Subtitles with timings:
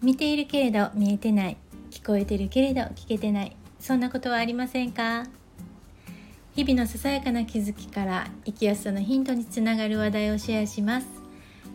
[0.00, 1.56] 見ているけれど見えてない
[1.90, 3.56] 聞こえてるけれど聞けてない。
[3.80, 5.24] そんなことはありませんか？
[6.54, 11.06] 日々のささやかな気づきから生きやすさのヒントにつながる話題をシェアします。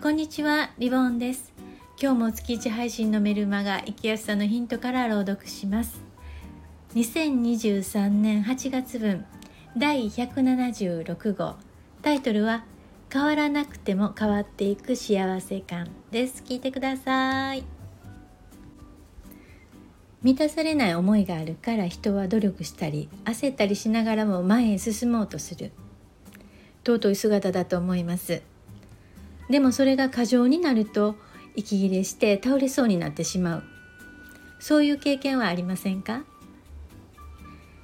[0.01, 1.53] こんにちはリボンです。
[2.01, 6.01] 今日も月1配信のメルマが生きやすさのヒントから朗読します。
[6.95, 9.25] 2023年8月分
[9.77, 11.55] 第176号
[12.01, 12.63] タイトルは
[13.11, 16.43] 変わらなくても変わっていく幸せ感です。
[16.45, 17.72] 聞いてください。
[20.23, 25.71] 満たされない思いがあるから人は努力したり焦ったりしながらも前へ進もうとする。
[26.85, 28.41] 尊い姿だと思います。
[29.49, 31.15] でもそれが過剰になると
[31.55, 33.63] 息切れして倒れそうになってしまう。
[34.59, 36.23] そういう経験はありませんか？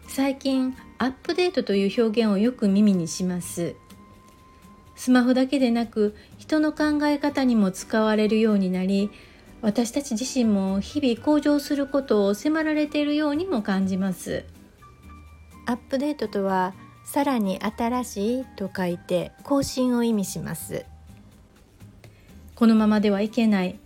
[0.08, 3.76] 最近アップデートという表現をよく耳にします。
[4.96, 9.12] スマホだけでなく人の考え方にも使われるようになり
[9.62, 14.46] 私たち自身も日々向上することを迫られているようにも感じます。
[15.66, 20.86] アップデートとはさらに新しいと書いて更新を意味します。
[22.56, 23.80] このままではいけない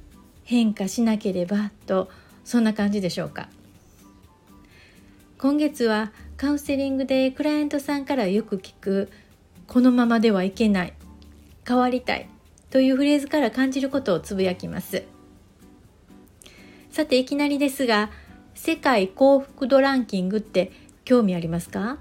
[0.44, 2.10] 変化しなければと
[2.44, 3.50] そんな感じでしょうか。
[5.40, 9.10] 今月はカウンセリングでクライアントさんからよく聞く
[9.68, 10.94] このままではいけない
[11.68, 12.30] 変わりたい
[12.70, 15.04] というフレーズから感じることをつぶやきます
[16.94, 18.12] さていきなりですが
[18.54, 20.72] 世界幸福度ランキングって
[21.06, 21.98] 興味ありますか？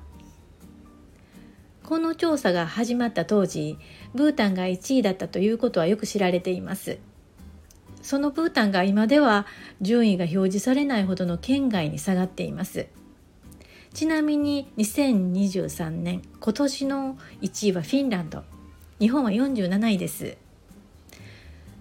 [1.83, 3.79] この調査が始まった当時
[4.15, 6.99] ブータンが1位だったということはよく知られています。
[8.03, 9.47] そのブータンが今では
[9.81, 12.87] 順位が表示されないほどの県外に下がっています。
[13.95, 18.43] ちなみに2023年今年の1位はフィンランド。
[19.01, 20.37] 日本は47位です。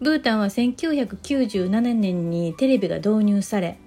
[0.01, 3.77] ブータンは1997年にテレビが導入され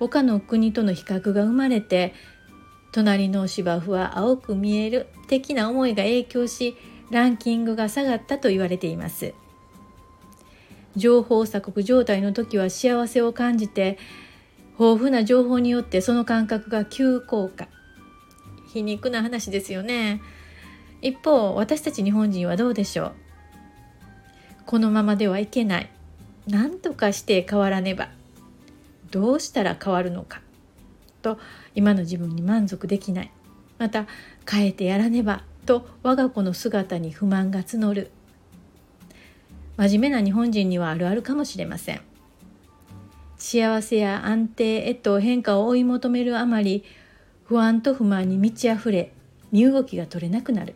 [0.00, 2.12] 他の国との比較が生まれて
[2.92, 6.76] 隣の芝生は青く見える的な思いが影響し
[7.10, 9.34] ランキングが下がったと言われています。
[10.96, 13.98] 情報鎖国状態の時は幸せを感じて
[14.78, 17.68] 豊富な情報によってその感覚が急降下。
[18.72, 20.20] 皮肉な話ですよね。
[21.00, 23.12] 一方私たち日本人はどうでしょう？
[24.68, 25.88] このままではいけない。
[26.46, 28.10] 何とかして変わらねば。
[29.10, 30.42] どうしたら変わるのか。
[31.22, 31.38] と
[31.74, 33.30] 今の自分に満足できない。
[33.78, 34.06] また
[34.46, 35.42] 変えてやらねば。
[35.64, 38.10] と我が子の姿に不満が募る。
[39.78, 42.02] 真面目な日本人にはあるあるかもしれません。
[43.38, 46.84] 幸せや安定へと変化を追い求めるあまり
[47.44, 49.14] 不安と不満に満ち溢れ
[49.50, 50.74] 身動きが取れなくなる。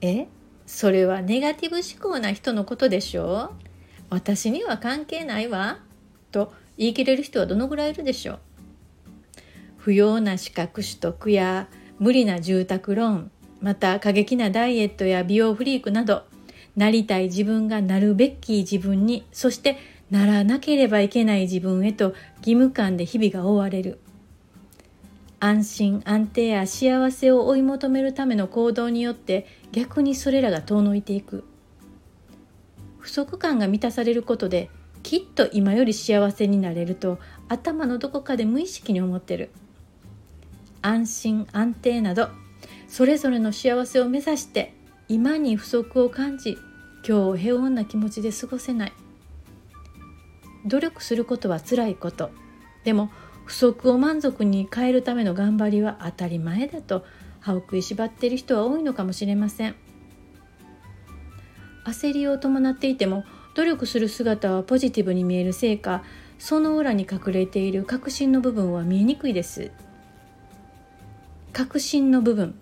[0.00, 0.28] え？
[0.72, 3.50] それはネガティブ思考な人のことでしょ？
[3.52, 3.62] う
[4.08, 5.80] 私には関係ないわ。
[6.32, 8.32] と言い切れる人はどのぐらいいるでしょ？
[8.32, 8.38] う
[9.76, 11.68] 不要な資格取得や
[11.98, 13.30] 無理な住宅ローン
[13.60, 16.24] また過激なダイエットや美容フリークなど
[16.74, 19.76] なりたい自分がなるべき自分にそして
[20.10, 24.00] ならなければいけない自分へと義務感で日々が追われる。
[25.44, 31.42] 安心安定や幸せを追い求めるための行動によって逆にそれらが遠のいていく。
[33.00, 34.70] 不足感が満たされることで
[35.02, 39.50] きっと今より幸せになれると頭のどこかで無意識に思ってる。
[40.80, 42.28] 安心安定など
[42.86, 44.74] それぞれの幸せを目指して
[45.08, 48.92] 今に不足を感じ今日を平穏な気持ちで過ごせない。
[50.66, 52.30] 努力することは辛いこと。
[52.84, 53.10] でも
[53.52, 57.04] 不足を満足に変えるための頑張りは当たり前だと
[57.40, 59.74] 歯を食いしばっている人は多いのかもしれません。
[61.84, 66.02] 焦りを伴っていても努力する姿はポジティブに見えるせいか
[66.38, 69.70] その裏に隠れている確信の部分は見えにくいです。
[71.52, 72.54] 確信の部分。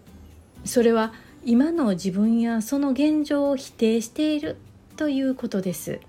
[0.65, 1.13] それは
[1.45, 4.57] 今の自分やその現状を否定している
[4.97, 6.01] ということです。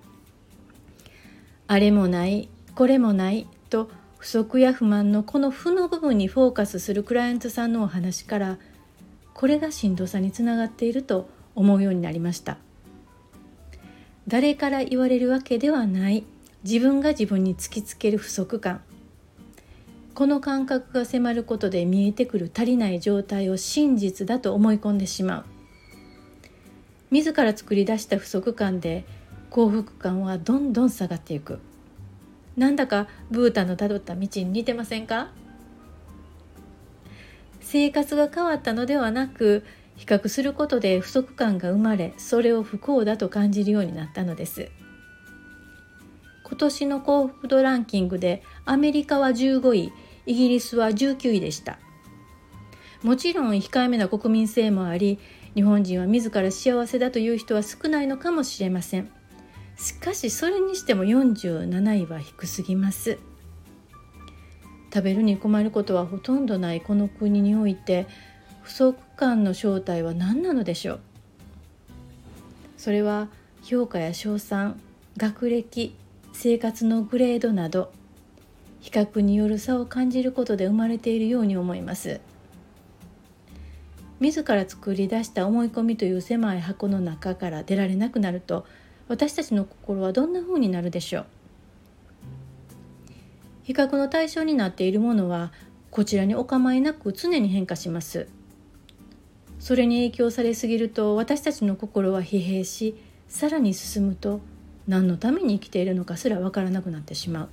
[1.68, 3.92] あれもないこれもないと
[4.22, 8.60] 不足や不満のこの負の部分にフォーカスするクライアントさんのお話から
[9.34, 12.60] これがしんどさにつながっていると思うようになりました。
[14.28, 16.24] 誰から言われるわけではない。
[16.64, 18.82] 自分が自分に突きつける不足感。
[20.14, 25.46] この感覚が迫ることで見えてくる足りない状態を真実だと思い込んでしまう。
[27.10, 29.04] 自ら作り出した不足感で
[29.50, 31.58] 幸福感はどんどん下がっていく。
[32.58, 35.30] なんだかブータンのたどった道に似てませんか？
[37.62, 39.64] 生活が変わったのではなく
[39.96, 44.70] 比較することで不足感が生まれそれを不幸だと感じるようになったのです。
[46.44, 49.94] 今年の幸福度ランキングでアメリカは15位
[50.26, 51.80] イギリスは19位でした。
[53.04, 55.18] もちろん控えめな国民性もあり
[55.56, 59.10] 日本人は自ら幸せだという人は少ないのかもしれません。
[59.82, 63.18] しかしそれにしても47位は低すぎます。
[64.94, 68.06] 食べるに困ることはほとんどないこの国において
[68.62, 71.00] 不足感の正体は何なのでしょう？
[72.78, 73.30] それは
[73.64, 74.80] 評価や賞賛
[75.18, 75.96] 学歴
[76.32, 77.92] 生活のグレードなど
[78.82, 82.22] 比較による差を感じることで生まれているように思います。
[84.20, 88.68] 自ら作り出した思い込みという狭い箱の中から出られなくなると
[89.12, 91.26] 私たちの心はどんな風になるでしょう？
[93.64, 95.52] 比較の対象になっているものは
[95.90, 98.30] こちらにお構いなく常に変化します。
[99.60, 102.96] それに影響されすぎると私たちの心は疲弊し
[103.28, 104.40] さらに進むと
[104.88, 107.50] 何のために生きているのかすらわからなくなってしまう。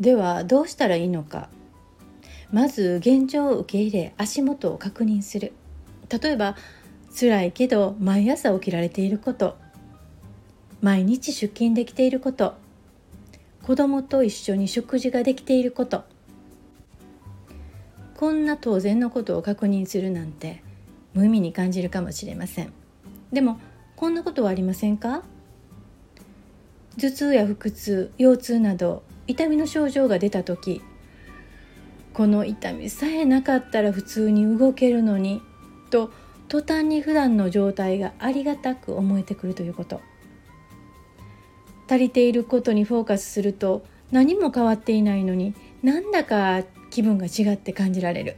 [0.00, 1.48] ではどうしたらいいのか。
[2.50, 5.52] まず現状を受け入れ足元を確認する。
[6.08, 6.56] 例えば
[7.16, 9.61] 辛いけど毎朝起きられていること。
[10.82, 12.54] 毎日出勤できていること。
[13.62, 16.02] 子供と一緒に食事ができていること。
[18.16, 20.60] こんな当然のことを確認するなんて
[21.14, 22.72] 無意味に感じるかもしれません。
[23.32, 23.60] でも
[23.94, 25.22] こんなことはありませんか？
[26.98, 30.82] 頭痛や腹痛腰痛など痛みの症状が出た時
[32.12, 35.42] この痛みさえなかったら普通に動けるのに
[35.90, 36.10] と
[36.48, 40.00] 途端に普段の状態がありがたく思えてくるということ。
[41.92, 48.36] 足りていることにフォーカスすると何も変わっていないのになんだか気分が違って感じられる。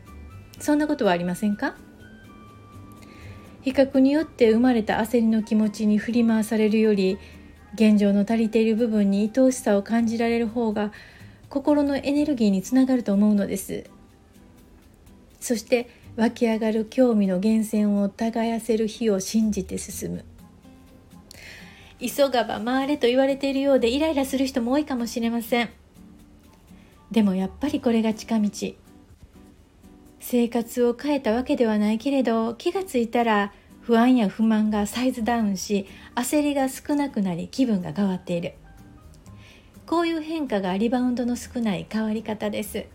[0.59, 1.77] そんなことはありませんか？
[3.63, 7.17] 比較によって生まれた焦りの気持ちに振り回されるより
[7.75, 10.91] 現状の足りている部分に愛おしさを感じられる方が
[11.49, 13.85] 心のエネルギーにつながると思うのです。
[15.39, 20.25] そして湧き上がる興味の源泉を耕せる日を信じて進む。
[22.07, 25.71] 急がば回れと言われているようでイライラする人も多いかもしれません。
[27.11, 28.51] でもやっぱりこれが近道。
[30.21, 38.55] 生活を変えたわけではないけれど気がついたら不安や不満がサイズダウンし焦りが少なくなり気分が変わっている。
[39.87, 42.87] こういう変化がリバウンドの少ない変わり方です。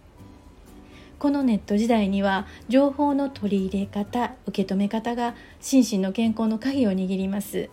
[1.17, 7.69] このネット時代には情報の取り入れ方受け止め方が心身の健康の鍵を握ります。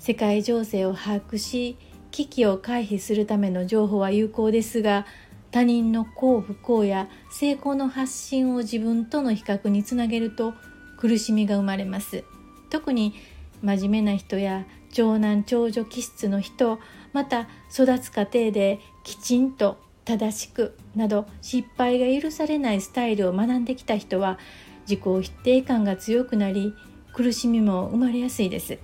[0.00, 1.76] 世界情勢を把握し
[2.10, 5.06] 危機を回避するための情報は有効ですが
[5.50, 10.54] 他人の幸不幸や成功の発信を自分との比較につなげると
[10.96, 12.24] 苦しみが生まれます。
[12.70, 13.14] 特に
[13.62, 16.78] 真面目な人や長男長女気質の人
[17.12, 24.38] また育つ過程できちんと正しくなど失敗が許されないスタイルを学んできた人は
[24.88, 26.74] 自己否定感が強くなり
[27.12, 28.78] 苦しみも生まれやすいです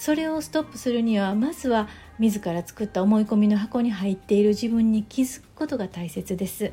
[0.00, 1.86] それをストップするにはまずは
[2.18, 6.72] 自ら作った思い込みの箱に入っている自分に気づくことが大切です。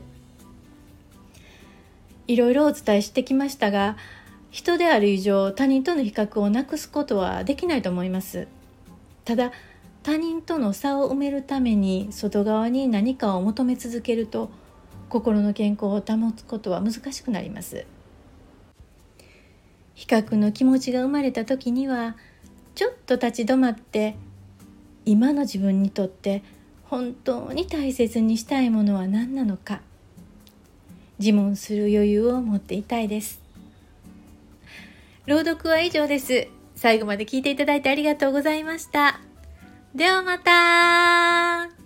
[2.28, 3.98] いろいろお伝えしてきましたが
[4.50, 8.48] 人である以上他人との比較をなくすことはできないと思います。
[9.26, 9.52] ただ
[10.04, 14.50] 他人との差を埋めるために外側に何かを求め続けると
[15.10, 17.86] 心の健康を保つことは難しくなります。
[19.96, 22.16] 比較の気持ちが生まれた時には
[22.78, 24.16] ちょっと立ち止まって
[25.04, 26.44] 今の自分にとって
[26.84, 29.82] 本当に大切にしたいものは何なのか。
[31.18, 33.42] 自問する余裕を持っていたいです。
[35.26, 36.50] 朗読は以上です。
[36.76, 39.22] 最後まで聞いていただいてありがとうございました。
[39.96, 41.77] ではまた。